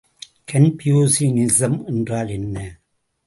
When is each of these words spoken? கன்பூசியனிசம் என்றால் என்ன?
கன்பூசியனிசம் 0.51 1.77
என்றால் 1.85 2.27
என்ன? 2.27 2.57